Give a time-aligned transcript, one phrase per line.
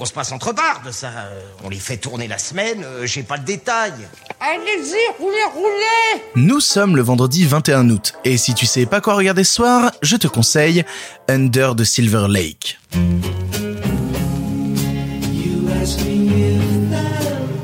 [0.00, 1.06] On se passe entre bardes, ça.
[1.06, 3.92] euh, On les fait tourner la semaine, euh, j'ai pas le détail.
[4.40, 9.14] Allez-y, roulez, roulez Nous sommes le vendredi 21 août, et si tu sais pas quoi
[9.14, 10.84] regarder ce soir, je te conseille
[11.28, 12.76] Under the Silver Lake.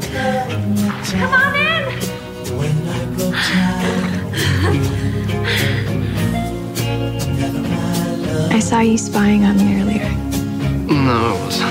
[0.00, 2.80] Come on in.
[8.52, 10.08] I saw you spying on me earlier.
[10.88, 11.69] No, it wasn't.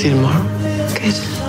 [0.00, 0.42] See you tomorrow.
[0.94, 1.40] Good.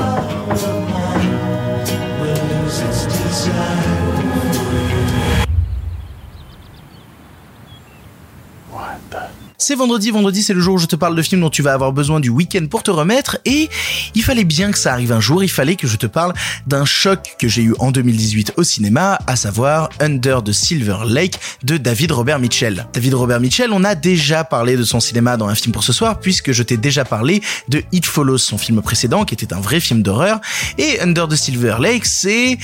[9.64, 11.74] C'est vendredi, vendredi c'est le jour où je te parle de films dont tu vas
[11.74, 13.70] avoir besoin du week-end pour te remettre, et
[14.16, 16.34] il fallait bien que ça arrive un jour, il fallait que je te parle
[16.66, 21.40] d'un choc que j'ai eu en 2018 au cinéma, à savoir Under the Silver Lake
[21.64, 22.88] de David Robert Mitchell.
[22.92, 25.94] David Robert Mitchell, on a déjà parlé de son cinéma dans un film pour ce
[25.94, 29.62] soir, puisque je t'ai déjà parlé de It Follows, son film précédent, qui était un
[29.62, 30.42] vrai film d'horreur,
[30.80, 32.58] et Under the Silver Lake, c'est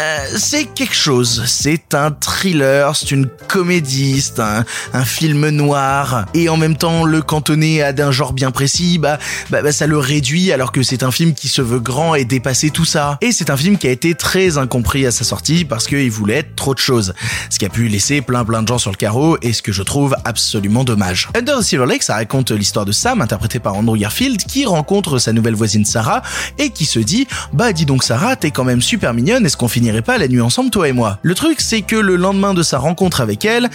[0.00, 1.44] euh, c'est quelque chose.
[1.46, 4.64] C'est un thriller, c'est une comédie, c'est un,
[5.04, 6.26] film noir.
[6.32, 9.18] Et en même temps, le cantonner à d'un genre bien précis, bah,
[9.50, 12.24] bah, bah, ça le réduit alors que c'est un film qui se veut grand et
[12.24, 13.18] dépasser tout ça.
[13.20, 16.38] Et c'est un film qui a été très incompris à sa sortie parce qu'il voulait
[16.38, 17.12] être trop de choses.
[17.50, 19.72] Ce qui a pu laisser plein plein de gens sur le carreau et ce que
[19.72, 21.28] je trouve absolument dommage.
[21.34, 25.18] Under the Silver Lake, ça raconte l'histoire de Sam, interprété par Andrew Garfield, qui rencontre
[25.18, 26.22] sa nouvelle voisine Sarah
[26.58, 29.68] et qui se dit, bah dis donc Sarah, t'es quand même super mignonne, est-ce qu'on
[29.98, 32.78] pas la nuit ensemble toi et moi Le truc c'est que le lendemain de sa
[32.78, 33.68] rencontre avec elle,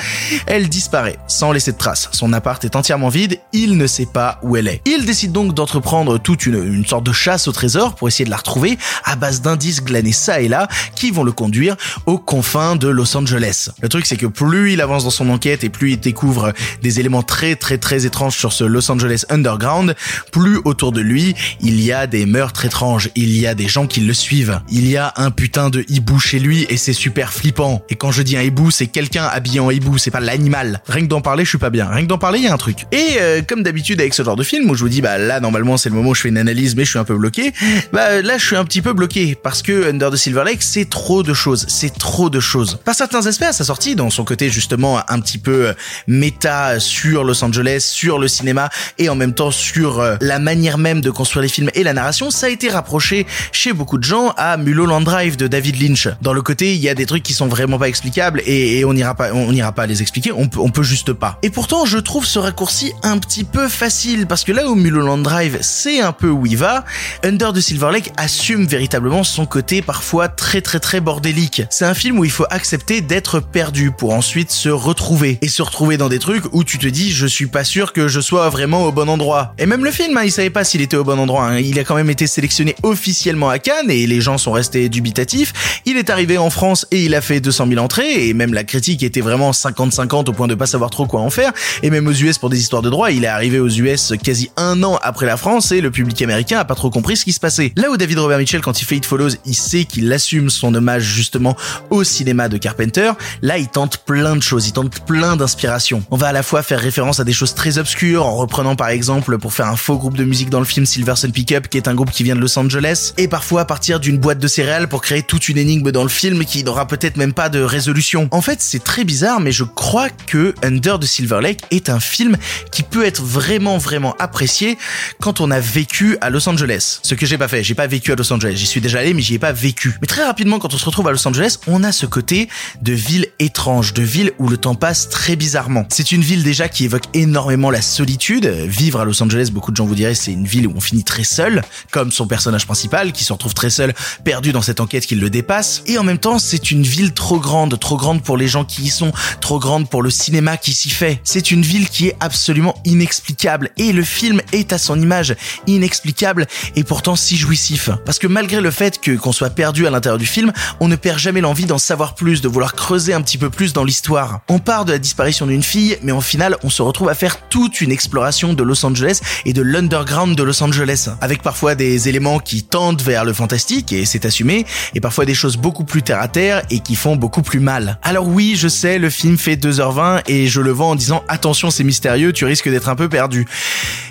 [0.48, 2.10] elle disparaît, sans laisser de traces.
[2.12, 4.82] Son appart est entièrement vide, il ne sait pas où elle est.
[4.86, 8.30] Il décide donc d'entreprendre toute une, une sorte de chasse au trésor pour essayer de
[8.30, 12.76] la retrouver à base d'indices glanés ça et là qui vont le conduire aux confins
[12.76, 13.70] de Los Angeles.
[13.82, 17.00] Le truc c'est que plus il avance dans son enquête et plus il découvre des
[17.00, 19.96] éléments très très très étranges sur ce Los Angeles underground,
[20.32, 23.88] plus autour de lui il y a des meurtres étranges, il y a des gens
[23.88, 27.34] qui le suivent, il y a un putain de hibou chez lui et c'est super
[27.34, 27.84] flippant.
[27.90, 30.82] Et quand je dis un hibou, c'est quelqu'un habillé en hibou, c'est pas l'animal.
[30.88, 31.88] Rien que d'en parler, je suis pas bien.
[31.88, 32.86] Rien que d'en parler, il y a un truc.
[32.92, 35.40] Et euh, comme d'habitude avec ce genre de film où je vous dis bah là
[35.40, 37.54] normalement c'est le moment où je fais une analyse mais je suis un peu bloqué,
[37.92, 40.90] bah là je suis un petit peu bloqué parce que Under the Silver Lake c'est
[40.90, 42.80] trop de choses, c'est trop de choses.
[42.86, 45.74] Par certains aspects à sa sortie, dans son côté justement un petit peu euh,
[46.08, 50.78] méta sur Los Angeles, sur le cinéma et en même temps sur euh, la manière
[50.78, 54.04] même de construire les films et la narration, ça a été rapproché chez beaucoup de
[54.04, 55.95] gens à Mulholland Drive de David Lynch.
[56.22, 58.94] Dans le côté, il y a des trucs qui sont vraiment pas explicables et, on
[58.94, 60.32] n'ira pas, on n'ira pas les expliquer.
[60.32, 61.40] On peut, on peut juste pas.
[61.44, 65.24] Et pourtant, je trouve ce raccourci un petit peu facile parce que là où Mulholland
[65.24, 66.86] Drive, c'est un peu où il va,
[67.24, 71.64] Under the Silver Lake assume véritablement son côté parfois très très très bordélique.
[71.70, 75.62] C'est un film où il faut accepter d'être perdu pour ensuite se retrouver et se
[75.62, 78.50] retrouver dans des trucs où tu te dis je suis pas sûr que je sois
[78.50, 79.54] vraiment au bon endroit.
[79.58, 81.46] Et même le film, hein, il savait pas s'il était au bon endroit.
[81.48, 81.60] hein.
[81.60, 85.75] Il a quand même été sélectionné officiellement à Cannes et les gens sont restés dubitatifs.
[85.86, 88.64] Il est arrivé en France et il a fait 200 000 entrées et même la
[88.64, 91.52] critique était vraiment 50-50 au point de pas savoir trop quoi en faire.
[91.84, 94.50] Et même aux US pour des histoires de droit, il est arrivé aux US quasi
[94.58, 97.34] un an après la France et le public américain a pas trop compris ce qui
[97.34, 97.74] se passait.
[97.76, 100.74] Là où David Robert Mitchell, quand il fait It Follows, il sait qu'il assume son
[100.74, 101.56] hommage justement
[101.90, 103.12] au cinéma de Carpenter.
[103.42, 106.04] Là, il tente plein de choses, il tente plein d'inspirations.
[106.12, 108.90] On va à la fois faire référence à des choses très obscures en reprenant par
[108.90, 111.78] exemple pour faire un faux groupe de musique dans le film Silver Sun Pickup qui
[111.78, 114.88] est un groupe qui vient de Los Angeles et parfois partir d'une boîte de céréales
[114.88, 118.28] pour créer toute une énigme dans le film qui n'aura peut-être même pas de résolution.
[118.32, 122.00] En fait, c'est très bizarre mais je crois que Under the Silver Lake est un
[122.00, 122.38] film
[122.72, 124.78] qui peut être vraiment vraiment apprécié
[125.20, 127.00] quand on a vécu à Los Angeles.
[127.02, 129.14] Ce que j'ai pas fait, j'ai pas vécu à Los Angeles, j'y suis déjà allé
[129.16, 129.96] mais j'y ai pas vécu.
[130.02, 132.48] Mais très rapidement quand on se retrouve à Los Angeles, on a ce côté
[132.82, 135.86] de ville étrange, de ville où le temps passe très bizarrement.
[135.90, 138.46] C'est une ville déjà qui évoque énormément la solitude.
[138.46, 141.04] Vivre à Los Angeles, beaucoup de gens vous diraient, c'est une ville où on finit
[141.04, 143.94] très seul, comme son personnage principal qui se retrouve très seul,
[144.24, 145.55] perdu dans cette enquête qui le dépasse.
[145.88, 148.84] Et en même temps, c'est une ville trop grande, trop grande pour les gens qui
[148.84, 151.22] y sont, trop grande pour le cinéma qui s'y fait.
[151.24, 155.34] C'est une ville qui est absolument inexplicable et le film est à son image
[155.66, 156.46] inexplicable
[156.76, 157.90] et pourtant si jouissif.
[158.06, 160.52] Parce que malgré le fait que qu'on soit perdu à l'intérieur du film,
[160.82, 163.72] on ne perd jamais l'envie d'en savoir plus, de vouloir creuser un petit peu plus
[163.72, 164.42] dans l'histoire.
[164.50, 167.48] On part de la disparition d'une fille, mais en final, on se retrouve à faire
[167.48, 172.10] toute une exploration de Los Angeles et de l'underground de Los Angeles, avec parfois des
[172.10, 176.02] éléments qui tendent vers le fantastique et c'est assumé, et parfois des choses beaucoup plus
[176.02, 177.98] terre à terre et qui font beaucoup plus mal.
[178.02, 181.72] Alors oui, je sais, le film fait 2h20 et je le vends en disant attention,
[181.72, 183.46] c'est mystérieux, tu risques d'être un peu perdu.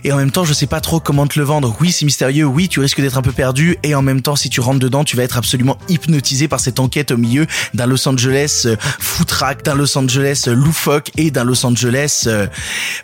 [0.05, 1.77] Et en même temps, je sais pas trop comment te le vendre.
[1.81, 4.51] Oui, c'est mystérieux, oui, tu risques d'être un peu perdu et en même temps, si
[4.51, 8.07] tu rentres dedans, tu vas être absolument hypnotisé par cette enquête au milieu d'un Los
[8.09, 12.47] Angeles euh, foutraque, d'un Los Angeles euh, loufoque et d'un Los Angeles euh,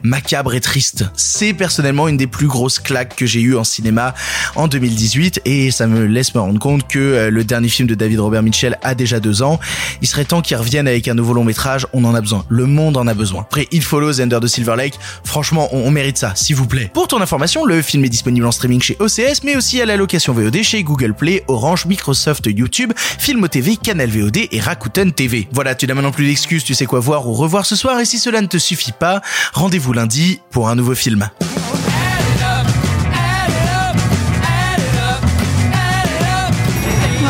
[0.03, 1.05] macabre et triste.
[1.17, 4.15] C'est personnellement une des plus grosses claques que j'ai eues en cinéma
[4.55, 8.19] en 2018 et ça me laisse me rendre compte que le dernier film de David
[8.20, 9.58] Robert Mitchell a déjà deux ans.
[10.02, 11.87] Il serait temps qu'il revienne avec un nouveau long métrage.
[11.93, 12.44] On en a besoin.
[12.49, 13.43] Le monde en a besoin.
[13.43, 14.94] Après, It Follows Ender de Silver Lake.
[15.25, 16.90] Franchement, on, mérite ça, s'il vous plaît.
[16.93, 19.96] Pour ton information, le film est disponible en streaming chez OCS, mais aussi à la
[19.96, 25.49] location VOD chez Google Play, Orange, Microsoft, YouTube, Filmo TV, Canal VOD et Rakuten TV.
[25.52, 28.05] Voilà, tu n'as maintenant plus d'excuses, tu sais quoi voir ou revoir ce soir, et
[28.05, 29.20] si cela ne te suffit pas,
[29.52, 31.28] rendez-vous lundi pour un nouveau film.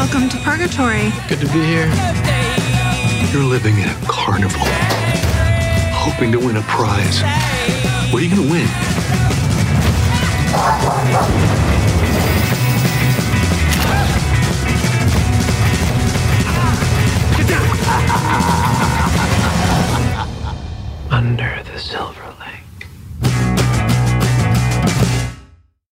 [0.00, 1.12] Welcome to Purgatory.
[1.29, 1.85] Good to be here.
[3.31, 4.67] You're living in a carnival,
[5.93, 7.20] hoping to win a prize.
[8.11, 8.67] What are you gonna win?